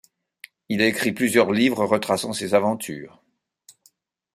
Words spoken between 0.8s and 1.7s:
a écrit plusieurs